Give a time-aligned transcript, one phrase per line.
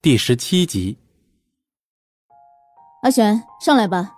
[0.00, 0.96] 第十七集，
[3.02, 4.14] 阿璇，上来吧。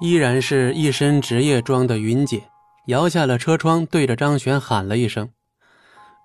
[0.00, 2.42] 依然是一身职业装的云姐，
[2.86, 5.28] 摇下了车窗，对着张璇喊了一声。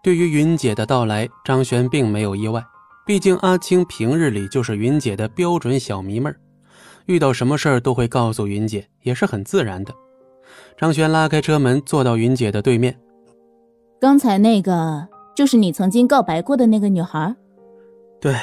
[0.02, 2.64] 对于云姐的到来，张璇并没有意外，
[3.06, 6.40] 毕竟阿青平日里就是云姐的标准小迷妹儿，
[7.08, 9.94] 遇到什么事儿都会告诉云姐，也是很自然的。
[10.78, 12.98] 张璇拉开车门，坐到云姐的对面。
[14.00, 17.36] 刚才那个就是你曾经告白过的那个女孩？
[18.22, 18.34] 对。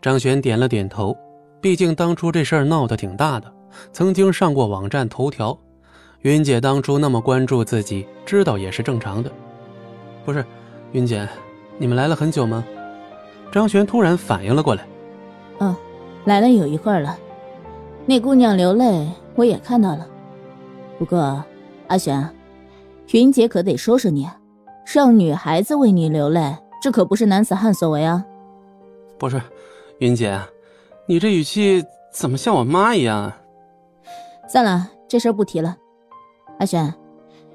[0.00, 1.14] 张璇点了点头，
[1.60, 3.52] 毕竟当初这事儿闹得挺大的，
[3.92, 5.56] 曾经上过网站头条。
[6.22, 9.30] 云姐当初那么关注自己，知道也是正常的。
[10.24, 10.44] 不是，
[10.92, 11.28] 云姐，
[11.76, 12.64] 你们来了很久吗？
[13.52, 14.86] 张璇突然反应了过来。
[15.58, 15.76] 嗯，
[16.24, 17.18] 来了有一会儿了。
[18.06, 20.06] 那姑娘流泪，我也看到了。
[20.98, 21.44] 不过，
[21.88, 22.26] 阿璇，
[23.12, 24.26] 云姐可得收拾你，
[24.94, 28.24] 让女孩子为你流泪，这可不是男子汉所为啊。
[29.18, 29.38] 不是。
[30.00, 30.40] 云姐，
[31.04, 33.38] 你这语气怎么像我妈一样啊？
[34.48, 35.76] 算了，这事儿不提了。
[36.58, 36.94] 阿璇，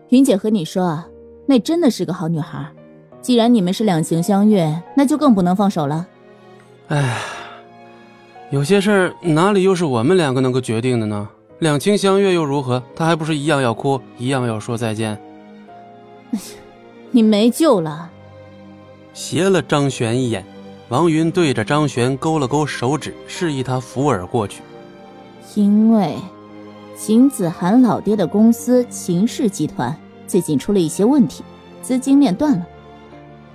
[0.10, 1.08] 云姐和你说啊，
[1.48, 2.72] 那真的是个好女孩。
[3.20, 6.06] 既然你们是两情相悦，那就更不能放手了。
[6.90, 7.20] 哎，
[8.52, 11.28] 有些事儿哪里又是我们两个能够决定的呢？
[11.58, 12.84] 两情相悦又如何？
[12.96, 15.20] 她还不是一样要哭，一样要说再见。
[17.10, 18.12] 你没救了。
[19.14, 20.46] 斜了张璇一眼。
[20.90, 24.62] 王云对着张璇勾了勾手指，示意他扶耳过去。
[25.56, 26.16] 因为
[26.96, 29.96] 秦子涵老爹的公司秦氏集团
[30.28, 31.44] 最近出了一些问题，
[31.82, 32.66] 资金链断了。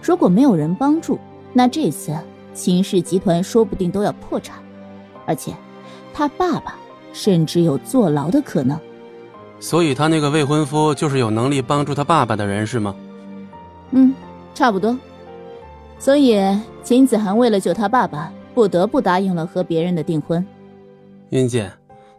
[0.02, 1.18] 如果没有人帮助，
[1.52, 2.16] 那这次
[2.52, 4.56] 秦氏集团说不定都要破产，
[5.24, 5.54] 而且
[6.12, 6.74] 他爸爸
[7.12, 8.78] 甚至有坐牢的可能。
[9.60, 12.94] 所以，他那个未婚夫就是有能力帮助他爸爸的人，是吗？
[13.90, 14.14] 嗯，
[14.54, 14.96] 差不多。
[16.00, 16.34] 所以，
[16.82, 20.44] 秦子涵为了救他爸爸，不得不答应了和别人的订婚。
[21.28, 21.70] 云姐，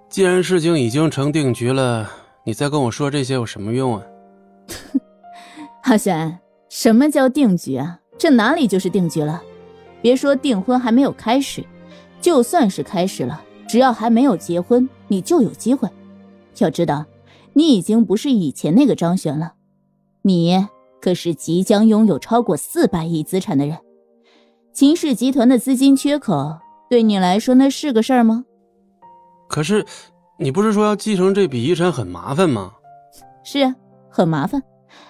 [0.08, 2.08] 既然事情已经成定局了，
[2.46, 4.04] 你再跟我说这些有什么用啊？
[5.82, 6.38] 阿璇，
[6.70, 8.00] 什么叫定局啊？
[8.20, 9.42] 这哪里就是定局了？
[10.00, 11.66] 别说订婚还没有开始，
[12.22, 15.90] 就算是开始了，只要还没有结婚，你就有机会。
[16.60, 17.06] 要知道，
[17.54, 19.54] 你已经不是以前那个张璇了，
[20.22, 20.68] 你。
[21.02, 23.78] 可是即将拥有超过四百亿资产的人，
[24.72, 28.46] 秦氏集团的资金缺口对你来说那是个事儿吗？
[29.50, 29.86] 可是，
[30.38, 32.72] 你不是说要继承这笔遗产很麻烦吗？
[33.44, 33.76] 是啊，
[34.10, 34.62] 很麻烦，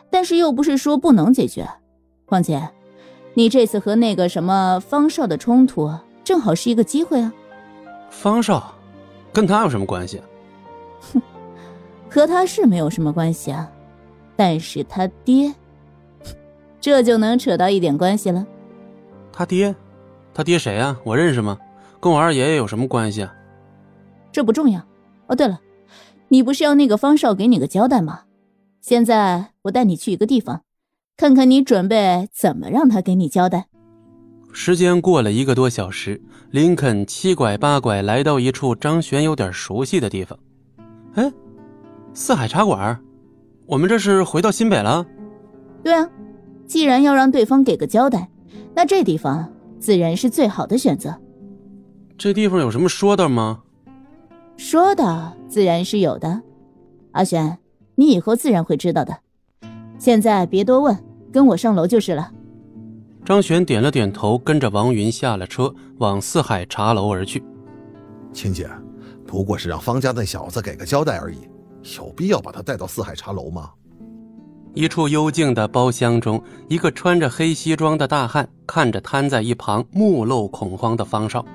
[0.10, 1.68] 但是又不是说不能解决。
[2.26, 2.70] 况且，
[3.34, 5.92] 你这次和那个什么方少的冲突，
[6.24, 7.34] 正好是一个机会啊。
[8.10, 8.74] 方少，
[9.34, 10.22] 跟他有什么关系？
[11.14, 11.22] 哼，
[12.10, 13.70] 和他是没有什么关系啊，
[14.38, 15.54] 但是他爹。
[16.82, 18.46] 这就能扯到一点关系了。
[19.32, 19.74] 他爹，
[20.34, 20.98] 他爹谁啊？
[21.06, 21.58] 我认识吗？
[22.02, 23.34] 跟我二爷爷有什么关系啊？
[24.32, 24.82] 这不重要。
[25.28, 25.62] 哦，对了，
[26.30, 28.24] 你不是要那个方少给你个交代吗？
[28.82, 30.64] 现在我带你去一个地方，
[31.16, 33.68] 看看你准备怎么让他给你交代。
[34.52, 36.20] 时间过了一个多小时，
[36.50, 40.38] 林肯七拐八拐来到一处张璇有点熟悉的地方。
[41.14, 41.32] 哎，
[42.14, 43.00] 四海茶馆，
[43.68, 45.06] 我们这是回到新北了？
[45.84, 46.10] 对啊。
[46.72, 48.30] 既然要让对方给个交代，
[48.74, 51.20] 那这地方自然是最好的选择。
[52.18, 53.64] 这地方有什么说道吗？
[54.56, 56.42] 说道自然是有的。
[57.12, 57.58] 阿玄，
[57.96, 59.18] 你以后自然会知道的。
[60.00, 60.98] 现在别多问，
[61.30, 62.32] 跟我上楼就是了。
[63.26, 67.44] 张璇点了点头，跟着王云下了车，往四海茶楼而去。
[68.32, 68.70] 青姐，
[69.28, 71.40] 不过是让方家那小子给个交代而已，
[71.98, 73.72] 有必要把他带到四海茶楼吗？
[74.74, 81.46] 一处幽静的包厢中，一个穿着黑西装的大汉看着瘫在一旁、目露恐慌的方少，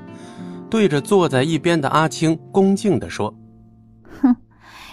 [0.68, 3.34] 对着坐在一边的阿青恭敬地说
[4.20, 4.36] ：“哼，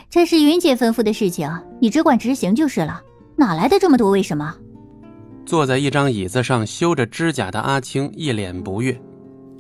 [0.10, 1.52] 这是云姐吩咐的事情，
[1.82, 3.02] 你只管执行就是了，
[3.36, 4.56] 哪来的这么多为什么？”
[5.46, 8.98] 坐在一张椅子上修着指甲的阿青一脸不悦：“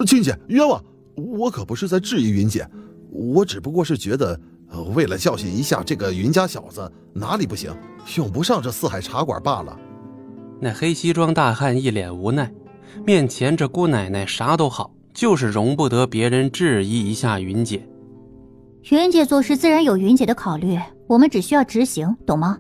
[0.07, 0.81] 青姐冤枉，
[1.17, 2.65] 我可不是在质疑云姐，
[3.11, 4.39] 我只不过是觉得……”
[4.81, 7.71] 为了教训一下这个云家小子，哪里不行，
[8.17, 9.77] 用不上这四海茶馆罢了。
[10.59, 12.51] 那黑西装大汉一脸无奈，
[13.05, 17.87] 面前这姑奶奶啥都好，就是容不得别人质疑一下云姐。
[18.89, 22.57] 云姐做事自然有云姐的考虑，我们只需要执行，懂吗？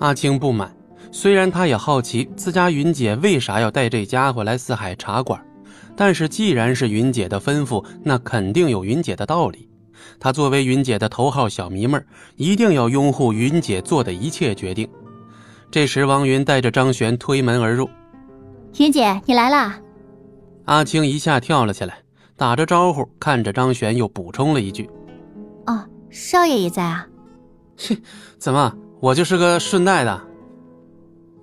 [0.00, 0.74] 阿青不满，
[1.10, 5.40] 虽然他也好奇自家云姐为啥要带这家伙来四海茶馆，
[5.96, 9.69] 但是既然是云姐的吩咐，那肯定有云姐的道理。
[10.18, 11.98] 他作为云姐的头号小迷妹
[12.36, 14.88] 一定要拥护云姐做的一切决定。
[15.70, 17.88] 这时，王云带着张璇推门而入。
[18.78, 19.78] 云姐，你来啦！
[20.64, 21.98] 阿青一下跳了起来，
[22.36, 24.88] 打着招呼，看着张璇，又补充了一句
[25.66, 27.06] ：“哦，少爷也在啊。
[27.76, 27.96] ”“切，
[28.38, 30.20] 怎么，我就是个顺带的。”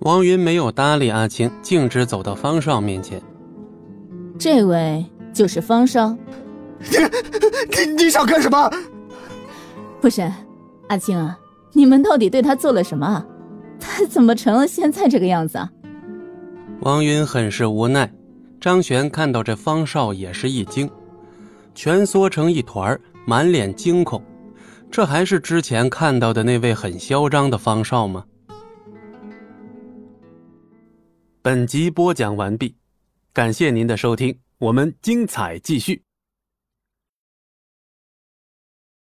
[0.00, 3.20] 王云没有搭理阿青，径直走到方少面前。
[4.38, 6.16] 这位就是方少。
[6.80, 8.70] 你你 你想干什么？
[10.00, 10.30] 不是，
[10.88, 11.38] 阿青啊，
[11.72, 13.24] 你们到底对他做了什么？
[13.80, 15.70] 他怎么成了现在这个样子啊？
[16.80, 18.10] 王云很是无奈。
[18.60, 20.90] 张璇看到这方少也是一惊，
[21.74, 24.20] 蜷缩成一团，满脸惊恐。
[24.90, 28.24] 这还是之前看到的那位很嚣张的方少吗？
[31.40, 32.74] 本集播讲完毕，
[33.32, 36.02] 感谢您的收听，我们精彩继续。